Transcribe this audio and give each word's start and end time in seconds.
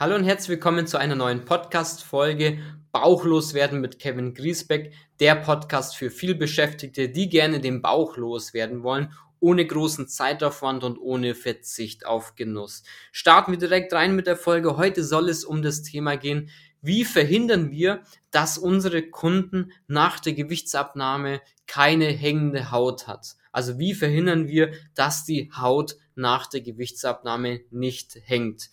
Hallo 0.00 0.14
und 0.14 0.22
herzlich 0.22 0.50
willkommen 0.50 0.86
zu 0.86 0.96
einer 0.96 1.16
neuen 1.16 1.44
Podcast-Folge 1.44 2.60
Bauchlos 2.92 3.52
werden 3.52 3.80
mit 3.80 3.98
Kevin 3.98 4.32
Griesbeck, 4.32 4.92
der 5.18 5.34
Podcast 5.34 5.96
für 5.96 6.08
vielbeschäftigte, 6.08 7.08
die 7.08 7.28
gerne 7.28 7.58
den 7.58 7.82
Bauch 7.82 8.16
loswerden 8.16 8.84
wollen, 8.84 9.12
ohne 9.40 9.66
großen 9.66 10.06
Zeitaufwand 10.06 10.84
und 10.84 10.98
ohne 10.98 11.34
Verzicht 11.34 12.06
auf 12.06 12.36
Genuss. 12.36 12.84
Starten 13.10 13.50
wir 13.50 13.58
direkt 13.58 13.92
rein 13.92 14.14
mit 14.14 14.28
der 14.28 14.36
Folge. 14.36 14.76
Heute 14.76 15.02
soll 15.02 15.28
es 15.28 15.44
um 15.44 15.62
das 15.62 15.82
Thema 15.82 16.16
gehen, 16.16 16.48
wie 16.80 17.04
verhindern 17.04 17.72
wir, 17.72 18.04
dass 18.30 18.56
unsere 18.56 19.02
Kunden 19.02 19.72
nach 19.88 20.20
der 20.20 20.34
Gewichtsabnahme 20.34 21.40
keine 21.66 22.06
hängende 22.06 22.70
Haut 22.70 23.08
hat? 23.08 23.34
Also 23.50 23.80
wie 23.80 23.94
verhindern 23.94 24.46
wir, 24.46 24.70
dass 24.94 25.24
die 25.24 25.50
Haut 25.56 25.96
nach 26.14 26.46
der 26.46 26.60
Gewichtsabnahme 26.60 27.62
nicht 27.72 28.16
hängt? 28.22 28.70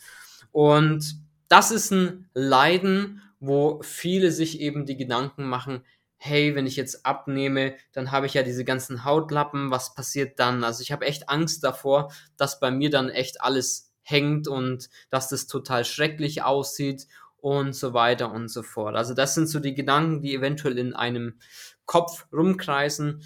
Und 0.55 1.17
das 1.49 1.69
ist 1.69 1.91
ein 1.91 2.29
Leiden, 2.33 3.21
wo 3.41 3.81
viele 3.83 4.31
sich 4.31 4.61
eben 4.61 4.85
die 4.85 4.95
Gedanken 4.95 5.43
machen, 5.43 5.83
hey, 6.15 6.55
wenn 6.55 6.65
ich 6.65 6.77
jetzt 6.77 7.05
abnehme, 7.05 7.75
dann 7.91 8.13
habe 8.13 8.25
ich 8.25 8.35
ja 8.35 8.41
diese 8.41 8.63
ganzen 8.63 9.03
Hautlappen, 9.03 9.69
was 9.69 9.95
passiert 9.95 10.39
dann? 10.39 10.63
Also 10.63 10.81
ich 10.81 10.93
habe 10.93 11.05
echt 11.07 11.27
Angst 11.27 11.65
davor, 11.65 12.09
dass 12.37 12.61
bei 12.61 12.71
mir 12.71 12.89
dann 12.89 13.09
echt 13.09 13.41
alles 13.41 13.91
hängt 14.01 14.47
und 14.47 14.89
dass 15.09 15.27
das 15.27 15.47
total 15.47 15.83
schrecklich 15.83 16.43
aussieht 16.43 17.05
und 17.35 17.75
so 17.75 17.93
weiter 17.93 18.31
und 18.31 18.47
so 18.47 18.63
fort. 18.63 18.95
Also 18.95 19.13
das 19.13 19.35
sind 19.35 19.47
so 19.47 19.59
die 19.59 19.75
Gedanken, 19.75 20.21
die 20.21 20.33
eventuell 20.33 20.77
in 20.77 20.93
einem 20.93 21.37
Kopf 21.85 22.27
rumkreisen 22.31 23.23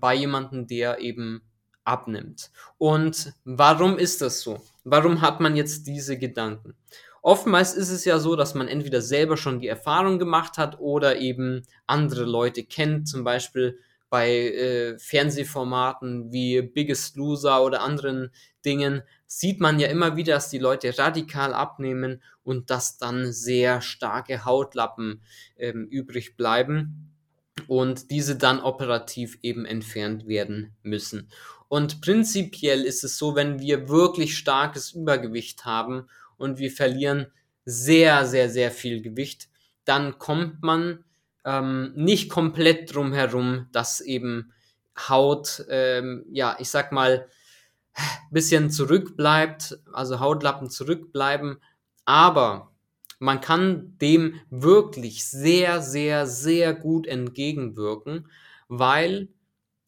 bei 0.00 0.14
jemandem, 0.14 0.66
der 0.66 1.00
eben 1.00 1.42
abnimmt. 1.84 2.50
Und 2.78 3.34
warum 3.44 3.98
ist 3.98 4.22
das 4.22 4.40
so? 4.40 4.62
Warum 4.84 5.20
hat 5.20 5.40
man 5.40 5.56
jetzt 5.56 5.86
diese 5.86 6.18
Gedanken? 6.18 6.74
Oftmals 7.22 7.74
ist 7.74 7.90
es 7.90 8.04
ja 8.04 8.18
so, 8.18 8.34
dass 8.34 8.54
man 8.54 8.66
entweder 8.66 9.02
selber 9.02 9.36
schon 9.36 9.60
die 9.60 9.68
Erfahrung 9.68 10.18
gemacht 10.18 10.56
hat 10.56 10.80
oder 10.80 11.18
eben 11.18 11.62
andere 11.86 12.24
Leute 12.24 12.64
kennt, 12.64 13.08
zum 13.08 13.24
Beispiel 13.24 13.78
bei 14.08 14.30
äh, 14.30 14.98
Fernsehformaten 14.98 16.32
wie 16.32 16.62
Biggest 16.62 17.16
Loser 17.16 17.62
oder 17.62 17.82
anderen 17.82 18.30
Dingen 18.64 19.02
sieht 19.26 19.60
man 19.60 19.78
ja 19.78 19.86
immer 19.86 20.16
wieder, 20.16 20.34
dass 20.34 20.50
die 20.50 20.58
Leute 20.58 20.98
radikal 20.98 21.54
abnehmen 21.54 22.20
und 22.42 22.70
dass 22.70 22.98
dann 22.98 23.32
sehr 23.32 23.80
starke 23.80 24.44
Hautlappen 24.44 25.22
ähm, 25.56 25.86
übrig 25.86 26.36
bleiben 26.36 27.14
und 27.68 28.10
diese 28.10 28.36
dann 28.36 28.60
operativ 28.60 29.38
eben 29.42 29.64
entfernt 29.64 30.26
werden 30.26 30.74
müssen. 30.82 31.28
Und 31.70 32.00
prinzipiell 32.00 32.82
ist 32.82 33.04
es 33.04 33.16
so, 33.16 33.36
wenn 33.36 33.60
wir 33.60 33.88
wirklich 33.88 34.36
starkes 34.36 34.90
Übergewicht 34.90 35.64
haben 35.64 36.08
und 36.36 36.58
wir 36.58 36.72
verlieren 36.72 37.28
sehr, 37.64 38.26
sehr, 38.26 38.50
sehr 38.50 38.72
viel 38.72 39.02
Gewicht, 39.02 39.48
dann 39.84 40.18
kommt 40.18 40.64
man 40.64 41.04
ähm, 41.44 41.92
nicht 41.94 42.28
komplett 42.28 42.92
drum 42.92 43.12
herum, 43.12 43.68
dass 43.70 44.00
eben 44.00 44.52
Haut, 45.08 45.64
ähm, 45.68 46.24
ja, 46.32 46.56
ich 46.58 46.68
sag 46.68 46.90
mal, 46.90 47.28
bisschen 48.32 48.72
zurückbleibt, 48.72 49.78
also 49.92 50.18
Hautlappen 50.18 50.70
zurückbleiben, 50.70 51.62
aber 52.04 52.72
man 53.20 53.40
kann 53.40 53.96
dem 53.98 54.40
wirklich 54.50 55.24
sehr, 55.24 55.82
sehr, 55.82 56.26
sehr 56.26 56.74
gut 56.74 57.06
entgegenwirken, 57.06 58.26
weil 58.66 59.28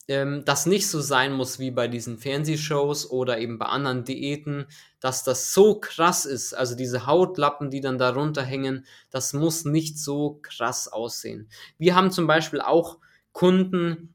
ähm, 0.08 0.44
das 0.44 0.66
nicht 0.66 0.88
so 0.88 1.00
sein 1.00 1.32
muss 1.32 1.58
wie 1.58 1.70
bei 1.70 1.88
diesen 1.88 2.18
Fernsehshows 2.18 3.10
oder 3.10 3.38
eben 3.38 3.58
bei 3.58 3.66
anderen 3.66 4.04
Diäten, 4.04 4.66
dass 5.00 5.24
das 5.24 5.54
so 5.54 5.78
krass 5.80 6.26
ist, 6.26 6.54
also 6.54 6.74
diese 6.74 7.06
Hautlappen, 7.06 7.70
die 7.70 7.80
dann 7.80 7.98
darunter 7.98 8.42
hängen, 8.42 8.86
das 9.10 9.32
muss 9.32 9.64
nicht 9.64 9.98
so 9.98 10.40
krass 10.42 10.88
aussehen. 10.88 11.48
Wir 11.78 11.94
haben 11.94 12.10
zum 12.10 12.26
Beispiel 12.26 12.60
auch 12.60 12.98
Kunden, 13.32 14.14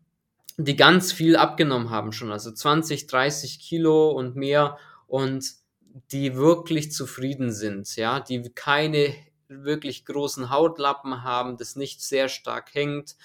die 0.58 0.76
ganz 0.76 1.12
viel 1.12 1.36
abgenommen 1.36 1.90
haben 1.90 2.12
schon, 2.12 2.32
also 2.32 2.52
20, 2.52 3.08
30 3.08 3.60
Kilo 3.60 4.12
und 4.12 4.36
mehr 4.36 4.78
und 5.08 5.46
die 6.12 6.36
wirklich 6.36 6.92
zufrieden 6.92 7.52
sind, 7.52 7.96
ja, 7.96 8.20
die 8.20 8.50
keine 8.54 9.16
wirklich 9.48 10.06
großen 10.06 10.50
Hautlappen 10.50 11.24
haben, 11.24 11.58
das 11.58 11.76
nicht 11.76 12.02
sehr 12.02 12.28
stark 12.28 12.74
hängt 12.74 13.16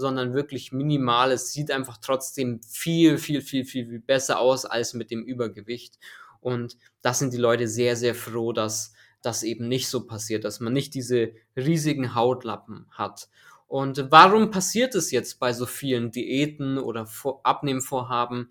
sondern 0.00 0.34
wirklich 0.34 0.72
minimal. 0.72 1.30
Es 1.30 1.52
sieht 1.52 1.70
einfach 1.70 1.98
trotzdem 1.98 2.60
viel, 2.62 3.18
viel, 3.18 3.42
viel, 3.42 3.64
viel, 3.64 3.86
viel 3.86 4.00
besser 4.00 4.40
aus 4.40 4.64
als 4.64 4.94
mit 4.94 5.10
dem 5.10 5.22
Übergewicht. 5.22 5.98
Und 6.40 6.76
da 7.02 7.14
sind 7.14 7.32
die 7.32 7.38
Leute 7.38 7.68
sehr, 7.68 7.96
sehr 7.96 8.14
froh, 8.14 8.52
dass 8.52 8.92
das 9.22 9.42
eben 9.42 9.68
nicht 9.68 9.88
so 9.88 10.06
passiert, 10.06 10.44
dass 10.44 10.60
man 10.60 10.72
nicht 10.72 10.94
diese 10.94 11.32
riesigen 11.56 12.14
Hautlappen 12.14 12.86
hat. 12.90 13.28
Und 13.68 14.06
warum 14.10 14.50
passiert 14.50 14.94
es 14.94 15.12
jetzt 15.12 15.38
bei 15.38 15.52
so 15.52 15.66
vielen 15.66 16.10
Diäten 16.10 16.78
oder 16.78 17.06
Abnehmvorhaben? 17.44 18.48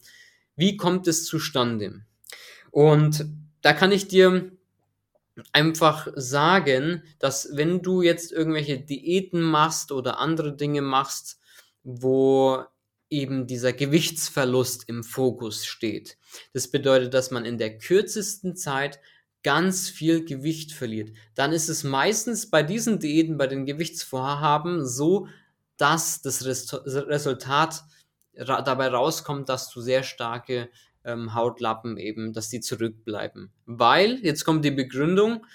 Wie 0.56 0.78
kommt 0.78 1.08
es 1.08 1.26
zustande? 1.26 2.06
Und 2.72 3.26
da 3.62 3.74
kann 3.74 3.92
ich 3.92 4.08
dir 4.08 4.52
einfach 5.52 6.08
sagen, 6.16 7.04
dass 7.20 7.50
wenn 7.54 7.82
du 7.82 8.02
jetzt 8.02 8.32
irgendwelche 8.32 8.80
Diäten 8.80 9.42
machst 9.42 9.92
oder 9.92 10.20
andere 10.20 10.56
Dinge 10.56 10.82
machst, 10.82 11.39
wo 11.98 12.64
eben 13.10 13.48
dieser 13.48 13.74
Gewichtsverlust 13.74 14.88
im 14.88 15.04
Fokus 15.04 15.66
steht. 15.66 16.18
Das 16.54 16.70
bedeutet, 16.70 17.14
dass 17.14 17.32
man 17.32 17.46
in 17.46 17.58
der 17.58 17.78
kürzesten 17.78 18.56
Zeit 18.56 19.00
ganz 19.42 19.90
viel 19.90 20.26
Gewicht 20.26 20.74
verliert. 20.74 21.12
Dann 21.34 21.52
ist 21.52 21.70
es 21.70 21.84
meistens 21.84 22.50
bei 22.50 22.62
diesen 22.62 23.00
Diäten, 23.00 23.38
bei 23.38 23.48
den 23.48 23.66
Gewichtsvorhaben 23.66 24.86
so, 24.86 25.28
dass 25.78 26.22
das 26.22 26.46
Resultat 26.46 27.84
dabei 28.34 28.90
rauskommt, 28.90 29.50
dass 29.50 29.72
du 29.72 29.82
sehr 29.82 30.04
starke 30.04 30.70
ähm, 31.04 31.34
Hautlappen 31.34 31.98
eben, 31.98 32.34
dass 32.34 32.50
die 32.50 32.60
zurückbleiben. 32.60 33.52
Weil, 33.66 34.20
jetzt 34.24 34.44
kommt 34.46 34.66
die 34.66 34.72
Begründung, 34.72 35.46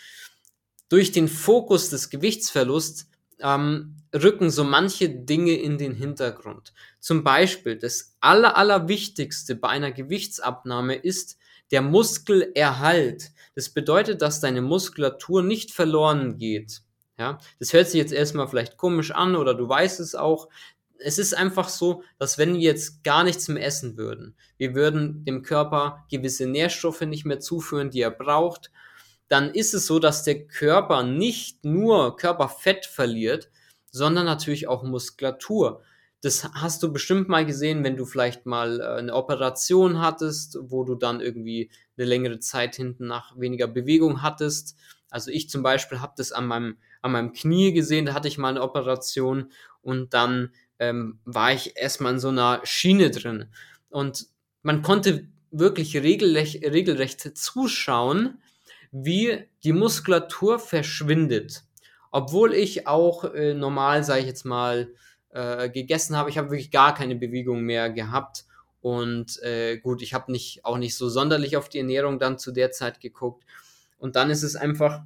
durch 0.89 1.13
den 1.13 1.29
Fokus 1.29 1.91
des 1.91 2.11
Gewichtsverlusts 2.11 3.11
ähm, 3.41 3.97
rücken 4.15 4.51
so 4.51 4.65
manche 4.65 5.09
Dinge 5.09 5.55
in 5.55 5.79
den 5.79 5.95
Hintergrund. 5.95 6.73
Zum 7.01 7.25
Beispiel, 7.25 7.77
das 7.77 8.17
aller, 8.21 8.57
allerwichtigste 8.57 9.57
bei 9.57 9.69
einer 9.69 9.93
Gewichtsabnahme 9.93 10.95
ist 10.95 11.39
der 11.71 11.83
Muskelerhalt. 11.83 13.31
Das 13.55 13.71
bedeutet, 13.71 14.23
dass 14.23 14.41
deine 14.41 14.63
Muskulatur 14.63 15.43
nicht 15.43 15.73
verloren 15.73 16.39
geht. 16.39 16.83
Ja, 17.19 17.39
das 17.61 17.73
hört 17.73 17.89
sich 17.89 17.99
jetzt 17.99 18.13
erstmal 18.13 18.49
vielleicht 18.49 18.77
komisch 18.77 19.13
an 19.13 19.37
oder 19.37 19.55
du 19.55 19.69
weißt 19.69 20.01
es 20.01 20.17
auch 20.17 20.49
es 20.99 21.19
ist 21.19 21.37
einfach 21.37 21.69
so, 21.69 22.03
dass 22.19 22.39
wenn 22.39 22.55
wir 22.55 22.61
jetzt 22.61 23.05
gar 23.05 23.25
nichts 23.25 23.49
mehr 23.49 23.65
essen 23.65 23.97
würden, 23.97 24.35
wir 24.57 24.75
würden 24.75 25.25
dem 25.25 25.43
Körper 25.43 26.05
gewisse 26.11 26.47
Nährstoffe 26.47 27.03
nicht 27.03 27.25
mehr 27.25 27.41
zuführen, 27.41 27.91
die 27.91 28.01
er 28.01 28.11
braucht, 28.11 28.71
dann 29.35 29.51
ist 29.51 29.75
es 29.75 29.87
so, 29.89 29.99
dass 29.99 30.23
der 30.23 30.47
Körper 30.47 31.03
nicht 31.03 31.65
nur 31.65 32.17
Körperfett 32.17 32.87
verliert, 32.87 33.51
sondern 33.91 34.27
natürlich 34.27 34.69
auch 34.69 34.85
Muskulatur. 34.85 35.83
Das 36.21 36.45
hast 36.55 36.85
du 36.85 36.93
bestimmt 36.93 37.29
mal 37.29 37.45
gesehen, 37.45 37.83
wenn 37.83 37.97
du 37.97 38.05
vielleicht 38.07 38.47
mal 38.47 38.81
äh, 38.81 38.85
eine 38.85 39.13
Operation 39.13 40.01
hattest, 40.01 40.57
wo 40.61 40.85
du 40.85 40.95
dann 40.95 41.21
irgendwie 41.21 41.73
eine 41.97 42.07
längere 42.07 42.39
Zeit 42.39 42.77
hinten 42.77 43.09
nach 43.09 43.37
weniger 43.37 43.67
Bewegung 43.67 44.23
hattest. 44.23 44.77
Also 45.11 45.33
ich 45.33 45.51
zum 45.51 45.65
Beispiel 45.65 46.01
habe 46.01 46.15
das 46.17 46.31
an 46.31 46.47
meinem, 46.47 46.77
an 47.03 47.11
meinem 47.11 47.33
Knie 47.33 47.73
gesehen, 47.73 48.07
da 48.07 48.15
hatte 48.15 48.29
ich 48.29 48.39
mal 48.39 48.51
eine 48.51 48.63
Operation 48.63 49.51
und 49.83 50.15
dann 50.15 50.53
ähm, 50.79 51.19
war 51.25 51.53
ich 51.53 51.77
erstmal 51.77 52.13
in 52.13 52.21
so 52.21 52.29
einer 52.29 52.61
Schiene 52.63 53.11
drin. 53.11 53.47
Und 53.89 54.29
man 54.63 54.83
konnte 54.83 55.27
wirklich 55.51 55.97
regelrecht, 55.97 56.63
regelrecht 56.63 57.37
zuschauen, 57.37 58.39
wie 58.95 59.45
die 59.65 59.73
Muskulatur 59.73 60.59
verschwindet. 60.59 61.65
Obwohl 62.11 62.55
ich 62.55 62.87
auch 62.87 63.25
äh, 63.25 63.55
normal, 63.55 64.05
sage 64.05 64.21
ich 64.21 64.27
jetzt 64.27 64.45
mal, 64.45 64.89
äh, 65.31 65.69
gegessen 65.69 66.17
habe. 66.17 66.31
Ich 66.31 66.39
habe 66.39 66.51
wirklich 66.51 66.71
gar 66.71 66.95
keine 66.95 67.17
Bewegung 67.17 67.63
mehr 67.63 67.91
gehabt. 67.91 68.45
Und 68.81 69.43
äh, 69.43 69.79
gut, 69.79 70.01
ich 70.01 70.15
habe 70.15 70.31
nicht, 70.31 70.65
auch 70.65 70.79
nicht 70.79 70.97
so 70.97 71.09
sonderlich 71.09 71.57
auf 71.57 71.69
die 71.69 71.79
Ernährung 71.79 72.19
dann 72.19 72.39
zu 72.39 72.53
der 72.53 72.71
Zeit 72.71 73.01
geguckt. 73.01 73.45
Und 73.99 74.15
dann 74.15 74.31
ist 74.31 74.43
es 74.43 74.55
einfach 74.55 75.03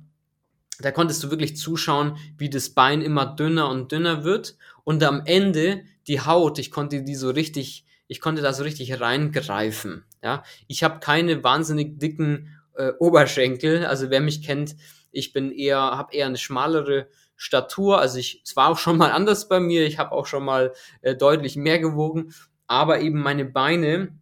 da 0.81 0.93
konntest 0.93 1.23
du 1.25 1.31
wirklich 1.31 1.57
zuschauen, 1.57 2.17
wie 2.37 2.51
das 2.51 2.71
Bein 2.71 3.03
immer 3.03 3.27
dünner 3.27 3.69
und 3.69 3.91
dünner 3.91 4.25
wird 4.25 4.57
und 4.85 5.03
am 5.03 5.23
Ende 5.25 5.83
die 6.07 6.21
Haut, 6.21 6.59
ich 6.59 6.71
konnte 6.71 7.03
die 7.03 7.15
so 7.15 7.31
richtig, 7.31 7.85
ich 8.07 8.21
konnte 8.21 8.43
da 8.43 8.53
so 8.53 8.63
richtig 8.63 9.01
reingreifen. 9.01 10.05
Ja, 10.23 10.43
ich 10.67 10.83
habe 10.83 11.01
keine 11.01 11.43
wahnsinnig 11.45 11.99
dicken 11.99 12.58
äh, 12.79 12.93
Oberschenkel, 12.99 13.85
also 13.87 14.11
wer 14.11 14.21
mich 14.21 14.43
kennt, 14.43 14.77
ich 15.13 15.33
bin 15.35 15.53
eher, 15.53 15.79
habe 15.79 16.15
eher 16.15 16.27
eine 16.27 16.39
schmalere 16.39 17.09
Statur, 17.37 18.01
also 18.01 18.19
ich, 18.19 18.43
es 18.45 18.57
war 18.57 18.71
auch 18.71 18.79
schon 18.79 18.97
mal 18.97 19.13
anders 19.13 19.49
bei 19.49 19.61
mir, 19.61 19.87
ich 19.87 19.99
habe 19.99 20.13
auch 20.13 20.27
schon 20.27 20.45
mal 20.45 20.73
äh, 21.03 21.15
deutlich 21.15 21.57
mehr 21.57 21.79
gewogen, 21.79 22.33
aber 22.67 23.01
eben 23.01 23.21
meine 23.21 23.45
Beine, 23.45 24.19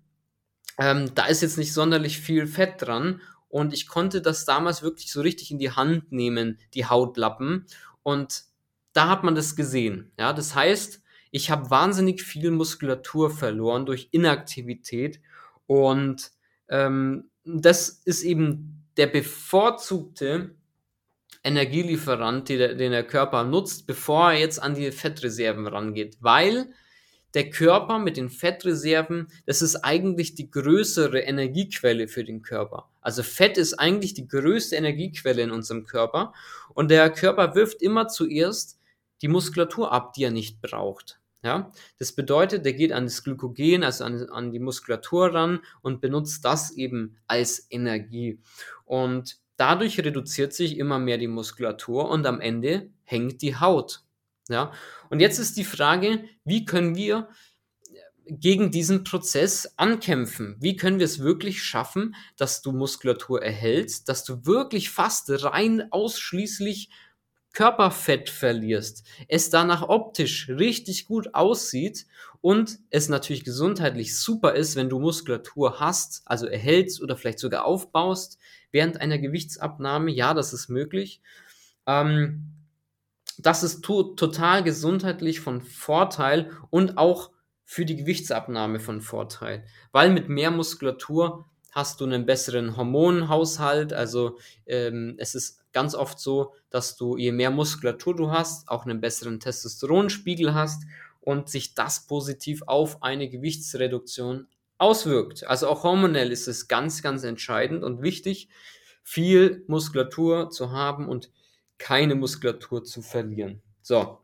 ähm, 0.79 1.15
da 1.15 1.27
ist 1.27 1.43
jetzt 1.43 1.59
nicht 1.59 1.73
sonderlich 1.73 2.21
viel 2.21 2.47
Fett 2.47 2.83
dran 2.83 3.21
Und 3.49 3.73
ich 3.73 3.89
konnte 3.89 4.21
das 4.23 4.45
damals 4.45 4.83
wirklich 4.83 5.11
so 5.13 5.21
richtig 5.23 5.51
in 5.51 5.59
die 5.59 5.71
Hand 5.71 6.13
nehmen, 6.13 6.59
die 6.75 6.87
Hautlappen. 6.87 7.67
Und 8.03 8.45
da 8.93 9.09
hat 9.09 9.25
man 9.25 9.35
das 9.35 9.57
gesehen. 9.57 10.13
Ja, 10.19 10.33
das 10.33 10.55
heißt, 10.55 11.03
ich 11.31 11.51
habe 11.51 11.71
wahnsinnig 11.71 12.23
viel 12.23 12.51
Muskulatur 12.51 13.31
verloren 13.31 13.87
durch 13.87 14.09
Inaktivität. 14.13 15.21
Und 15.67 16.33
ähm, 16.69 17.31
das 17.47 17.89
ist 18.05 18.23
eben 18.23 18.85
der 18.97 19.07
bevorzugte 19.07 20.55
Energielieferant, 21.45 22.49
den 22.49 22.77
der, 22.79 23.05
Körper 23.05 23.45
nutzt, 23.45 23.87
bevor 23.87 24.33
er 24.33 24.41
jetzt 24.41 24.61
an 24.61 24.75
die 24.75 24.91
Fettreserven 24.91 25.69
rangeht. 25.69 26.17
Weil 26.21 26.73
der 27.35 27.51
Körper 27.51 28.01
mit 28.01 28.17
den 28.17 28.31
Fettreserven, 28.31 29.29
das 29.45 29.63
ist 29.63 29.77
eigentlich 29.77 30.35
die 30.35 30.51
größere 30.51 31.21
Energiequelle 31.21 32.09
für 32.09 32.25
den 32.25 32.43
Körper. 32.43 32.89
Also 33.01 33.23
Fett 33.23 33.59
ist 33.59 33.75
eigentlich 33.75 34.15
die 34.15 34.27
größte 34.27 34.75
Energiequelle 34.75 35.43
in 35.43 35.53
unserem 35.53 35.85
Körper 35.85 36.33
und 36.75 36.91
der 36.91 37.11
Körper 37.11 37.55
wirft 37.55 37.81
immer 37.81 38.09
zuerst 38.09 38.81
die 39.23 39.29
Muskulatur 39.29 39.93
ab, 39.93 40.15
die 40.15 40.25
er 40.25 40.31
nicht 40.33 40.61
braucht. 40.61 41.21
Ja, 41.47 41.71
das 42.01 42.13
bedeutet, 42.13 42.65
der 42.65 42.73
geht 42.73 42.91
an 42.91 43.05
das 43.05 43.23
Glykogen, 43.23 43.85
also 43.85 44.03
an, 44.03 44.29
an 44.31 44.51
die 44.51 44.59
Muskulatur 44.59 45.33
ran 45.33 45.61
und 45.81 46.01
benutzt 46.01 46.45
das 46.45 46.73
eben 46.73 47.19
als 47.29 47.69
Energie. 47.71 48.41
Und 48.85 49.37
dadurch 49.57 49.97
reduziert 50.01 50.53
sich 50.53 50.77
immer 50.77 50.99
mehr 50.99 51.19
die 51.19 51.29
Muskulatur 51.29 52.11
und 52.11 52.27
am 52.27 52.41
Ende 52.41 52.91
hängt 53.05 53.43
die 53.43 53.55
Haut. 53.55 54.03
Ja, 54.49 54.73
und 55.09 55.21
jetzt 55.21 55.39
ist 55.39 55.57
die 55.57 55.63
Frage, 55.63 56.25
wie 56.45 56.65
können 56.65 56.97
wir 56.97 57.29
gegen 58.27 58.73
diesen 58.73 59.05
Prozess 59.05 59.73
ankämpfen? 59.77 60.57
Wie 60.59 60.75
können 60.75 60.99
wir 60.99 61.07
es 61.07 61.21
wirklich 61.21 61.63
schaffen, 61.63 62.17
dass 62.37 62.61
du 62.61 62.73
Muskulatur 62.73 63.41
erhältst, 63.41 64.09
dass 64.09 64.25
du 64.25 64.47
wirklich 64.47 64.91
fast 64.91 65.31
rein 65.45 65.93
ausschließlich 65.93 66.91
Körperfett 67.57 68.29
verlierst, 68.29 69.03
es 69.29 69.49
danach 69.49 69.89
optisch 69.89 70.51
richtig 70.51 71.07
gut 71.07 71.35
aussieht 71.35 72.07
und 72.43 72.81
es 72.91 73.09
natürlich 73.09 73.45
gesundheitlich 73.45 74.19
super 74.19 74.55
ist, 74.55 74.77
wenn 74.77 74.91
du 74.91 74.99
Muskulatur 74.99 75.81
hast, 75.81 76.21
also 76.27 76.45
erhältst 76.45 77.01
oder 77.01 77.17
vielleicht 77.17 77.39
sogar 77.39 77.65
aufbaust 77.65 78.39
während 78.73 79.01
einer 79.01 79.17
Gewichtsabnahme. 79.17 80.11
Ja, 80.11 80.35
das 80.35 80.53
ist 80.53 80.69
möglich. 80.69 81.23
Ähm, 81.87 82.53
das 83.39 83.63
ist 83.63 83.83
to 83.83 84.03
total 84.03 84.63
gesundheitlich 84.63 85.41
von 85.41 85.63
Vorteil 85.63 86.51
und 86.69 86.99
auch 86.99 87.31
für 87.65 87.87
die 87.87 87.97
Gewichtsabnahme 87.97 88.81
von 88.81 89.01
Vorteil, 89.01 89.65
weil 89.93 90.11
mit 90.11 90.29
mehr 90.29 90.51
Muskulatur 90.51 91.47
hast 91.77 92.01
du 92.01 92.07
einen 92.07 92.25
besseren 92.25 92.75
Hormonhaushalt. 92.79 93.93
Also 93.93 94.39
ähm, 94.65 95.15
es 95.19 95.35
ist 95.35 95.61
ganz 95.75 95.95
oft 95.95 96.19
so, 96.19 96.55
dass 96.71 96.97
du 96.97 97.19
je 97.19 97.33
mehr 97.33 97.51
Muskulatur 97.51 98.17
du 98.17 98.31
hast, 98.31 98.67
auch 98.71 98.87
einen 98.87 99.03
besseren 99.03 99.41
Testosteronspiegel 99.41 100.55
hast 100.55 100.85
und 101.21 101.51
sich 101.51 101.75
das 101.75 102.07
positiv 102.07 102.63
auf 102.67 103.03
eine 103.03 103.29
Gewichtsreduktion 103.29 104.47
auswirkt. 104.79 105.47
Also 105.47 105.69
auch 105.69 105.83
hormonell 105.83 106.33
ist 106.33 106.49
es 106.49 106.67
ganz, 106.67 107.03
ganz 107.03 107.25
entscheidend 107.25 107.85
und 107.85 108.01
wichtig, 108.01 108.49
viel 109.03 109.63
Muskulatur 109.67 110.49
zu 110.49 110.73
haben 110.73 111.07
und 111.07 111.31
keine 111.77 112.15
Muskulatur 112.15 112.85
zu 112.85 113.03
verlieren. 113.03 113.61
So. 113.83 114.21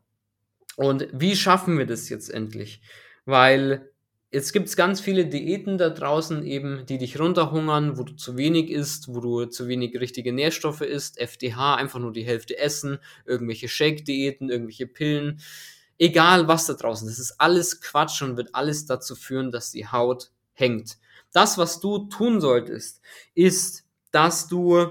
Und 0.77 1.07
wie 1.13 1.37
schaffen 1.37 1.77
wir 1.77 1.85
das 1.85 2.09
jetzt 2.09 2.31
endlich? 2.31 2.81
Weil 3.27 3.92
jetzt 4.33 4.53
gibt 4.53 4.69
es 4.69 4.77
ganz 4.77 5.01
viele 5.01 5.27
Diäten 5.27 5.79
da 5.79 5.91
draußen 5.91 6.45
eben, 6.45 6.85
die 6.87 6.99
dich 6.99 7.21
runterhungern, 7.21 7.99
wo 7.99 8.03
du 8.03 8.15
zu 8.17 8.37
wenig 8.37 8.71
isst, 8.71 9.15
wo 9.15 9.21
du 9.21 9.45
zu 9.45 9.69
wenig 9.69 9.95
richtige 10.01 10.33
Nährstoffe 10.33 10.81
isst, 10.81 11.21
FDH, 11.21 11.77
einfach 11.77 12.01
nur 12.01 12.13
die 12.13 12.25
Hälfte 12.25 12.59
essen, 12.59 12.99
irgendwelche 13.27 13.69
Shake-Diäten, 13.69 14.51
irgendwelche 14.51 14.87
Pillen, 14.87 15.41
egal 15.99 16.49
was 16.49 16.67
da 16.67 16.73
draußen, 16.73 17.07
das 17.07 17.19
ist 17.19 17.39
alles 17.39 17.81
Quatsch 17.81 18.23
und 18.23 18.37
wird 18.37 18.55
alles 18.55 18.87
dazu 18.87 19.15
führen, 19.15 19.53
dass 19.53 19.71
die 19.71 19.87
Haut 19.87 20.31
hängt. 20.55 20.99
Das, 21.33 21.59
was 21.59 21.81
du 21.81 22.09
tun 22.09 22.41
solltest, 22.41 23.01
ist, 23.35 23.85
dass 24.11 24.49
du 24.49 24.89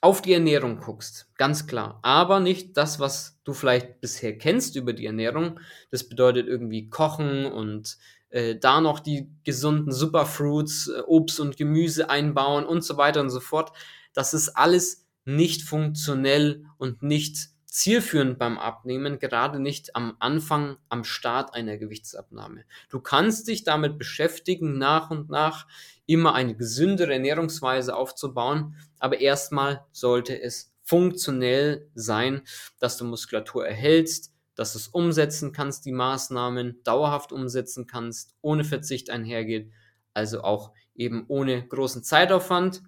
auf 0.00 0.20
die 0.20 0.34
Ernährung 0.34 0.80
guckst, 0.80 1.30
ganz 1.36 1.66
klar. 1.66 1.98
Aber 2.02 2.38
nicht 2.38 2.76
das, 2.76 3.00
was 3.00 3.40
du 3.44 3.54
vielleicht 3.54 4.02
bisher 4.02 4.36
kennst 4.36 4.76
über 4.76 4.92
die 4.92 5.06
Ernährung. 5.06 5.60
Das 5.90 6.06
bedeutet 6.06 6.46
irgendwie 6.46 6.90
Kochen 6.90 7.46
und 7.46 7.96
äh, 8.34 8.56
da 8.56 8.80
noch 8.80 8.98
die 8.98 9.30
gesunden 9.44 9.92
Superfruits, 9.92 10.88
äh, 10.88 11.02
Obst 11.06 11.38
und 11.38 11.56
Gemüse 11.56 12.10
einbauen 12.10 12.66
und 12.66 12.82
so 12.82 12.96
weiter 12.96 13.20
und 13.20 13.30
so 13.30 13.38
fort. 13.38 13.70
Das 14.12 14.34
ist 14.34 14.48
alles 14.50 15.06
nicht 15.24 15.62
funktionell 15.62 16.64
und 16.76 17.04
nicht 17.04 17.50
zielführend 17.66 18.38
beim 18.40 18.58
Abnehmen, 18.58 19.20
gerade 19.20 19.60
nicht 19.60 19.94
am 19.94 20.16
Anfang, 20.18 20.78
am 20.88 21.04
Start 21.04 21.54
einer 21.54 21.76
Gewichtsabnahme. 21.78 22.64
Du 22.88 22.98
kannst 22.98 23.46
dich 23.46 23.62
damit 23.62 23.98
beschäftigen, 23.98 24.78
nach 24.78 25.12
und 25.12 25.30
nach 25.30 25.68
immer 26.06 26.34
eine 26.34 26.56
gesündere 26.56 27.12
Ernährungsweise 27.12 27.94
aufzubauen, 27.94 28.74
aber 28.98 29.20
erstmal 29.20 29.84
sollte 29.92 30.40
es 30.40 30.74
funktionell 30.82 31.88
sein, 31.94 32.42
dass 32.80 32.96
du 32.96 33.04
Muskulatur 33.04 33.64
erhältst, 33.64 34.33
dass 34.54 34.72
du 34.72 34.78
es 34.78 34.88
umsetzen 34.88 35.52
kannst, 35.52 35.84
die 35.84 35.92
Maßnahmen 35.92 36.82
dauerhaft 36.84 37.32
umsetzen 37.32 37.86
kannst, 37.86 38.34
ohne 38.40 38.64
Verzicht 38.64 39.10
einhergeht, 39.10 39.70
also 40.12 40.42
auch 40.42 40.72
eben 40.94 41.24
ohne 41.28 41.66
großen 41.66 42.02
Zeitaufwand. 42.02 42.82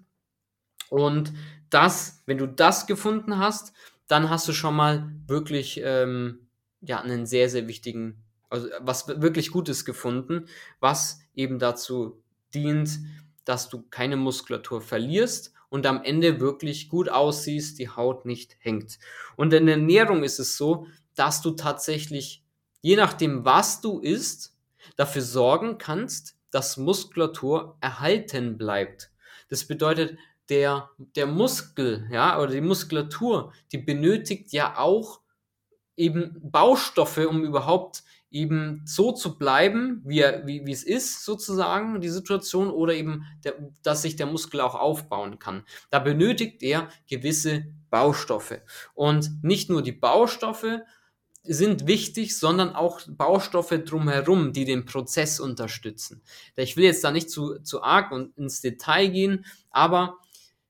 Und 0.89 1.33
das, 1.69 2.23
wenn 2.25 2.37
du 2.37 2.47
das 2.47 2.87
gefunden 2.87 3.37
hast, 3.37 3.73
dann 4.07 4.29
hast 4.29 4.47
du 4.47 4.53
schon 4.53 4.75
mal 4.75 5.11
wirklich 5.27 5.81
ähm, 5.83 6.47
ja, 6.81 7.01
einen 7.01 7.25
sehr, 7.25 7.49
sehr 7.49 7.67
wichtigen, 7.67 8.23
also 8.49 8.69
was 8.79 9.07
wirklich 9.07 9.51
Gutes 9.51 9.83
gefunden, 9.83 10.45
was 10.79 11.19
eben 11.33 11.59
dazu 11.59 12.23
dient, 12.53 12.99
dass 13.43 13.69
du 13.69 13.83
keine 13.89 14.15
Muskulatur 14.15 14.81
verlierst 14.81 15.53
und 15.69 15.85
am 15.85 16.03
Ende 16.03 16.39
wirklich 16.39 16.87
gut 16.89 17.09
aussiehst, 17.09 17.79
die 17.79 17.89
Haut 17.89 18.25
nicht 18.25 18.55
hängt. 18.59 18.99
Und 19.35 19.53
in 19.53 19.65
der 19.65 19.75
Ernährung 19.75 20.23
ist 20.23 20.39
es 20.39 20.55
so, 20.55 20.87
dass 21.17 21.41
du 21.41 21.51
tatsächlich, 21.51 22.43
je 22.81 22.95
nachdem, 22.95 23.43
was 23.43 23.81
du 23.81 23.99
isst, 23.99 24.55
dafür 24.95 25.21
sorgen 25.21 25.77
kannst, 25.77 26.35
dass 26.51 26.77
Muskulatur 26.77 27.77
erhalten 27.81 28.57
bleibt. 28.57 29.11
Das 29.49 29.65
bedeutet, 29.65 30.17
der, 30.49 30.89
der 30.97 31.25
Muskel, 31.25 32.07
ja, 32.11 32.39
oder 32.39 32.51
die 32.51 32.61
Muskulatur, 32.61 33.53
die 33.71 33.79
benötigt 33.79 34.53
ja 34.53 34.77
auch 34.77 35.21
eben 35.97 36.37
Baustoffe, 36.41 37.27
um 37.27 37.43
überhaupt 37.43 38.03
eben 38.29 38.81
so 38.85 39.11
zu 39.11 39.37
bleiben, 39.37 40.01
wie, 40.05 40.19
er, 40.19 40.45
wie, 40.45 40.65
wie 40.65 40.71
es 40.71 40.83
ist, 40.83 41.25
sozusagen, 41.25 42.01
die 42.01 42.09
Situation, 42.09 42.69
oder 42.69 42.93
eben, 42.93 43.25
der, 43.43 43.55
dass 43.83 44.03
sich 44.03 44.15
der 44.15 44.25
Muskel 44.25 44.61
auch 44.61 44.75
aufbauen 44.75 45.39
kann. 45.39 45.63
Da 45.89 45.99
benötigt 45.99 46.61
er 46.61 46.89
gewisse 47.09 47.65
Baustoffe. 47.89 48.61
Und 48.93 49.43
nicht 49.43 49.69
nur 49.69 49.81
die 49.81 49.93
Baustoffe 49.93 50.81
sind 51.47 51.87
wichtig, 51.87 52.37
sondern 52.37 52.75
auch 52.75 53.01
Baustoffe 53.07 53.83
drumherum, 53.83 54.53
die 54.53 54.65
den 54.65 54.85
Prozess 54.85 55.39
unterstützen. 55.39 56.21
Ich 56.55 56.77
will 56.77 56.85
jetzt 56.85 57.03
da 57.03 57.11
nicht 57.11 57.29
zu, 57.29 57.59
zu 57.59 57.81
arg 57.83 58.11
und 58.11 58.37
ins 58.37 58.61
Detail 58.61 59.07
gehen, 59.07 59.45
aber 59.69 60.17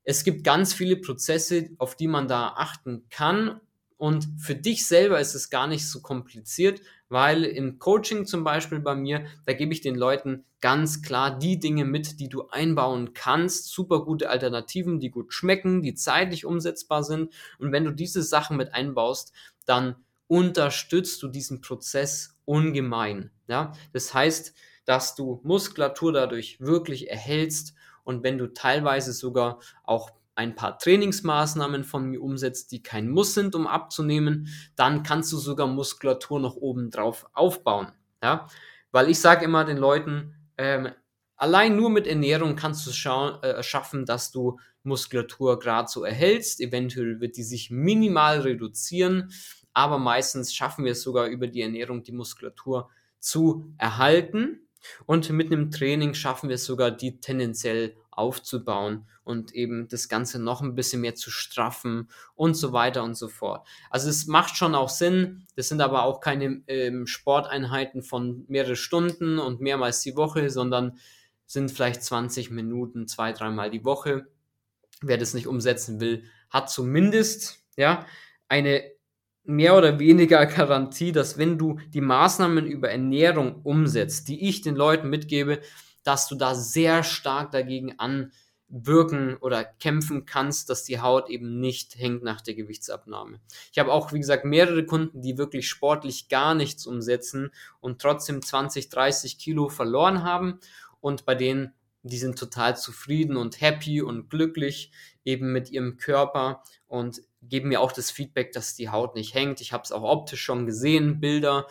es 0.04 0.24
gibt 0.24 0.42
ganz 0.42 0.72
viele 0.72 0.96
Prozesse, 0.96 1.70
auf 1.78 1.94
die 1.94 2.08
man 2.08 2.28
da 2.28 2.54
achten 2.56 3.04
kann. 3.10 3.60
Und 3.98 4.28
für 4.38 4.54
dich 4.54 4.86
selber 4.86 5.20
ist 5.20 5.34
es 5.34 5.50
gar 5.50 5.66
nicht 5.66 5.86
so 5.86 6.00
kompliziert, 6.00 6.80
weil 7.08 7.44
im 7.44 7.78
Coaching 7.78 8.24
zum 8.26 8.44
Beispiel 8.44 8.80
bei 8.80 8.94
mir, 8.94 9.26
da 9.44 9.52
gebe 9.52 9.72
ich 9.72 9.80
den 9.80 9.96
Leuten 9.96 10.44
ganz 10.60 11.02
klar 11.02 11.38
die 11.38 11.58
Dinge 11.58 11.84
mit, 11.84 12.20
die 12.20 12.28
du 12.28 12.48
einbauen 12.48 13.12
kannst. 13.12 13.68
Super 13.68 14.04
gute 14.04 14.30
Alternativen, 14.30 15.00
die 15.00 15.10
gut 15.10 15.34
schmecken, 15.34 15.82
die 15.82 15.94
zeitlich 15.94 16.44
umsetzbar 16.44 17.02
sind. 17.02 17.32
Und 17.58 17.72
wenn 17.72 17.84
du 17.84 17.90
diese 17.90 18.22
Sachen 18.22 18.56
mit 18.56 18.72
einbaust, 18.74 19.32
dann 19.66 19.96
unterstützt 20.28 21.22
du 21.22 21.28
diesen 21.28 21.60
Prozess 21.60 22.38
ungemein. 22.44 23.30
Ja? 23.48 23.72
Das 23.92 24.14
heißt, 24.14 24.54
dass 24.84 25.14
du 25.14 25.40
Muskulatur 25.42 26.12
dadurch 26.12 26.60
wirklich 26.60 27.10
erhältst 27.10 27.74
und 28.04 28.22
wenn 28.22 28.38
du 28.38 28.52
teilweise 28.52 29.12
sogar 29.12 29.60
auch 29.84 30.12
ein 30.34 30.54
paar 30.54 30.78
Trainingsmaßnahmen 30.78 31.82
von 31.82 32.04
mir 32.04 32.22
umsetzt, 32.22 32.70
die 32.70 32.82
kein 32.82 33.08
Muss 33.10 33.34
sind, 33.34 33.56
um 33.56 33.66
abzunehmen, 33.66 34.48
dann 34.76 35.02
kannst 35.02 35.32
du 35.32 35.36
sogar 35.36 35.66
Muskulatur 35.66 36.38
noch 36.38 36.54
oben 36.54 36.90
drauf 36.90 37.26
aufbauen. 37.32 37.88
Ja? 38.22 38.46
Weil 38.92 39.10
ich 39.10 39.18
sage 39.18 39.44
immer 39.44 39.64
den 39.64 39.78
Leuten, 39.78 40.34
ähm, 40.56 40.90
allein 41.36 41.76
nur 41.76 41.90
mit 41.90 42.06
Ernährung 42.06 42.56
kannst 42.56 42.86
du 42.86 42.90
es 42.90 43.42
äh, 43.42 43.62
schaffen, 43.62 44.06
dass 44.06 44.30
du 44.30 44.58
Muskulatur 44.84 45.58
gerade 45.58 45.88
so 45.88 46.04
erhältst. 46.04 46.60
Eventuell 46.60 47.20
wird 47.20 47.36
die 47.36 47.42
sich 47.42 47.70
minimal 47.70 48.40
reduzieren, 48.40 49.32
aber 49.78 49.98
meistens 49.98 50.52
schaffen 50.52 50.84
wir 50.84 50.90
es 50.90 51.02
sogar 51.02 51.26
über 51.28 51.46
die 51.46 51.62
Ernährung, 51.62 52.02
die 52.02 52.10
Muskulatur 52.10 52.90
zu 53.20 53.72
erhalten. 53.78 54.66
Und 55.06 55.30
mit 55.30 55.52
einem 55.52 55.70
Training 55.70 56.14
schaffen 56.14 56.48
wir 56.48 56.56
es 56.56 56.64
sogar, 56.64 56.90
die 56.90 57.20
tendenziell 57.20 57.94
aufzubauen 58.10 59.06
und 59.22 59.54
eben 59.54 59.86
das 59.86 60.08
Ganze 60.08 60.40
noch 60.40 60.62
ein 60.62 60.74
bisschen 60.74 61.00
mehr 61.00 61.14
zu 61.14 61.30
straffen 61.30 62.10
und 62.34 62.54
so 62.54 62.72
weiter 62.72 63.04
und 63.04 63.14
so 63.14 63.28
fort. 63.28 63.68
Also 63.88 64.10
es 64.10 64.26
macht 64.26 64.56
schon 64.56 64.74
auch 64.74 64.88
Sinn, 64.88 65.46
das 65.54 65.68
sind 65.68 65.80
aber 65.80 66.02
auch 66.02 66.20
keine 66.20 66.60
ähm, 66.66 67.06
Sporteinheiten 67.06 68.02
von 68.02 68.44
mehrere 68.48 68.74
Stunden 68.74 69.38
und 69.38 69.60
mehrmals 69.60 70.00
die 70.00 70.16
Woche, 70.16 70.50
sondern 70.50 70.98
sind 71.46 71.70
vielleicht 71.70 72.02
20 72.02 72.50
Minuten, 72.50 73.06
zwei, 73.06 73.32
dreimal 73.32 73.70
die 73.70 73.84
Woche. 73.84 74.26
Wer 75.02 75.18
das 75.18 75.34
nicht 75.34 75.46
umsetzen 75.46 76.00
will, 76.00 76.24
hat 76.50 76.68
zumindest 76.68 77.60
ja 77.76 78.04
eine 78.48 78.97
mehr 79.48 79.76
oder 79.76 79.98
weniger 79.98 80.44
Garantie, 80.44 81.10
dass 81.10 81.38
wenn 81.38 81.56
du 81.56 81.78
die 81.94 82.02
Maßnahmen 82.02 82.66
über 82.66 82.90
Ernährung 82.90 83.62
umsetzt, 83.62 84.28
die 84.28 84.46
ich 84.46 84.60
den 84.60 84.76
Leuten 84.76 85.08
mitgebe, 85.08 85.60
dass 86.04 86.28
du 86.28 86.34
da 86.34 86.54
sehr 86.54 87.02
stark 87.02 87.50
dagegen 87.50 87.94
anwirken 87.98 89.38
oder 89.38 89.64
kämpfen 89.64 90.26
kannst, 90.26 90.68
dass 90.68 90.84
die 90.84 91.00
Haut 91.00 91.30
eben 91.30 91.60
nicht 91.60 91.98
hängt 91.98 92.22
nach 92.22 92.42
der 92.42 92.54
Gewichtsabnahme. 92.54 93.40
Ich 93.72 93.78
habe 93.78 93.90
auch, 93.90 94.12
wie 94.12 94.18
gesagt, 94.18 94.44
mehrere 94.44 94.84
Kunden, 94.84 95.22
die 95.22 95.38
wirklich 95.38 95.66
sportlich 95.66 96.28
gar 96.28 96.54
nichts 96.54 96.86
umsetzen 96.86 97.50
und 97.80 98.02
trotzdem 98.02 98.42
20, 98.42 98.90
30 98.90 99.38
Kilo 99.38 99.70
verloren 99.70 100.24
haben 100.24 100.60
und 101.00 101.24
bei 101.24 101.34
denen 101.34 101.72
die 102.02 102.18
sind 102.18 102.38
total 102.38 102.76
zufrieden 102.76 103.36
und 103.36 103.60
happy 103.60 104.02
und 104.02 104.30
glücklich 104.30 104.92
eben 105.24 105.52
mit 105.52 105.70
ihrem 105.70 105.96
Körper 105.96 106.62
und 106.86 107.22
geben 107.42 107.68
mir 107.68 107.80
auch 107.80 107.92
das 107.92 108.10
Feedback, 108.10 108.52
dass 108.52 108.74
die 108.74 108.90
Haut 108.90 109.14
nicht 109.14 109.34
hängt. 109.34 109.60
Ich 109.60 109.72
habe 109.72 109.82
es 109.84 109.92
auch 109.92 110.02
optisch 110.02 110.42
schon 110.42 110.66
gesehen, 110.66 111.20
Bilder. 111.20 111.66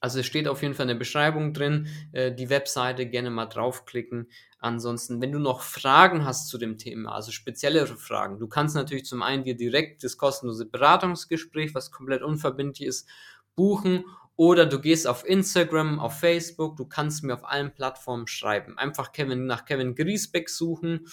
Also 0.00 0.20
es 0.20 0.26
steht 0.26 0.48
auf 0.48 0.60
jeden 0.60 0.74
Fall 0.74 0.84
in 0.84 0.88
der 0.88 0.96
Beschreibung 0.96 1.54
drin, 1.54 1.86
äh, 2.12 2.30
die 2.30 2.50
Webseite 2.50 3.06
gerne 3.06 3.30
mal 3.30 3.46
draufklicken. 3.46 4.28
Ansonsten, 4.66 5.20
wenn 5.20 5.32
du 5.32 5.38
noch 5.38 5.62
Fragen 5.62 6.24
hast 6.24 6.48
zu 6.48 6.58
dem 6.58 6.78
Thema, 6.78 7.14
also 7.14 7.30
speziellere 7.30 7.96
Fragen, 7.96 8.38
du 8.38 8.48
kannst 8.48 8.74
natürlich 8.74 9.04
zum 9.04 9.22
einen 9.22 9.44
dir 9.44 9.56
direkt 9.56 10.04
das 10.04 10.18
kostenlose 10.18 10.66
Beratungsgespräch, 10.66 11.74
was 11.74 11.90
komplett 11.90 12.22
unverbindlich 12.22 12.88
ist, 12.88 13.08
buchen 13.54 14.04
oder 14.36 14.66
du 14.66 14.80
gehst 14.80 15.06
auf 15.06 15.26
Instagram, 15.26 15.98
auf 15.98 16.18
Facebook, 16.18 16.76
du 16.76 16.84
kannst 16.86 17.24
mir 17.24 17.34
auf 17.34 17.44
allen 17.44 17.72
Plattformen 17.72 18.26
schreiben. 18.26 18.76
Einfach 18.76 19.12
Kevin 19.12 19.46
nach 19.46 19.64
Kevin 19.64 19.94
Griesbeck 19.94 20.50
suchen 20.50 21.06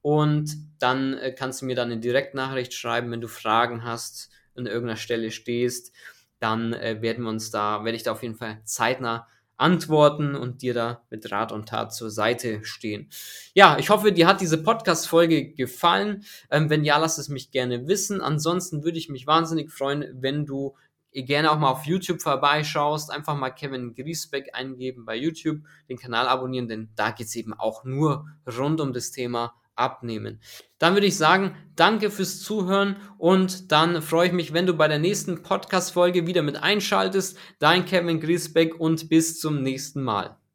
und 0.00 0.56
dann 0.78 1.14
äh, 1.14 1.32
kannst 1.32 1.62
du 1.62 1.66
mir 1.66 1.74
dann 1.74 1.90
eine 1.90 2.00
Direktnachricht 2.00 2.74
schreiben, 2.74 3.10
wenn 3.10 3.20
du 3.20 3.28
Fragen 3.28 3.84
hast, 3.84 4.30
an 4.54 4.66
irgendeiner 4.66 4.96
Stelle 4.96 5.30
stehst 5.30 5.92
dann 6.38 6.72
äh, 6.72 7.00
werden 7.02 7.24
wir 7.24 7.30
uns 7.30 7.50
da, 7.50 7.84
werde 7.84 7.96
ich 7.96 8.02
da 8.02 8.12
auf 8.12 8.22
jeden 8.22 8.36
Fall 8.36 8.60
zeitnah 8.64 9.26
antworten 9.58 10.34
und 10.34 10.62
dir 10.62 10.72
da 10.72 11.02
mit 11.10 11.30
Rat 11.30 11.52
und 11.52 11.68
Tat 11.68 11.92
zur 11.92 12.10
Seite 12.10 12.64
stehen. 12.64 13.10
Ja, 13.54 13.76
ich 13.78 13.90
hoffe, 13.90 14.12
dir 14.12 14.26
hat 14.26 14.40
diese 14.40 14.62
Podcast-Folge 14.62 15.52
gefallen. 15.52 16.24
Ähm, 16.50 16.70
wenn 16.70 16.84
ja, 16.84 16.96
lass 16.96 17.18
es 17.18 17.28
mich 17.28 17.50
gerne 17.50 17.86
wissen. 17.86 18.20
Ansonsten 18.20 18.84
würde 18.84 18.98
ich 18.98 19.08
mich 19.08 19.26
wahnsinnig 19.26 19.70
freuen, 19.70 20.06
wenn 20.14 20.46
du 20.46 20.74
gerne 21.12 21.50
auch 21.50 21.58
mal 21.58 21.70
auf 21.70 21.84
YouTube 21.84 22.22
vorbeischaust, 22.22 23.10
einfach 23.10 23.36
mal 23.36 23.50
Kevin 23.50 23.94
Griesbeck 23.94 24.50
eingeben 24.54 25.04
bei 25.04 25.16
YouTube, 25.16 25.60
den 25.88 25.98
Kanal 25.98 26.28
abonnieren, 26.28 26.68
denn 26.68 26.90
da 26.96 27.10
geht 27.10 27.26
es 27.26 27.36
eben 27.36 27.54
auch 27.54 27.84
nur 27.84 28.26
rund 28.46 28.80
um 28.80 28.92
das 28.92 29.10
Thema 29.10 29.54
abnehmen. 29.78 30.40
Dann 30.78 30.94
würde 30.94 31.06
ich 31.06 31.16
sagen, 31.16 31.56
danke 31.76 32.10
fürs 32.10 32.40
Zuhören 32.40 32.96
und 33.18 33.72
dann 33.72 34.00
freue 34.02 34.28
ich 34.28 34.32
mich, 34.32 34.52
wenn 34.52 34.66
du 34.66 34.74
bei 34.74 34.88
der 34.88 34.98
nächsten 34.98 35.42
Podcast-Folge 35.42 36.26
wieder 36.26 36.42
mit 36.42 36.62
einschaltest. 36.62 37.38
Dein 37.58 37.84
Kevin 37.84 38.20
Griesbeck 38.20 38.78
und 38.78 39.08
bis 39.08 39.38
zum 39.38 39.62
nächsten 39.62 40.02
Mal. 40.02 40.38